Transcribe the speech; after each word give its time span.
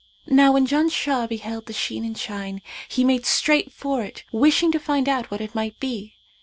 Now 0.25 0.53
when 0.53 0.65
Janshah 0.65 1.27
beheld 1.29 1.67
that 1.67 1.75
sheen 1.75 2.03
and 2.03 2.17
shine, 2.17 2.63
he 2.89 3.03
made 3.03 3.23
straight 3.23 3.71
for 3.71 4.01
it 4.01 4.23
wishing 4.31 4.71
to 4.71 4.79
find 4.79 5.07
out 5.07 5.29
what 5.29 5.41
it 5.41 5.53
might 5.53 5.79
be. 5.79 6.17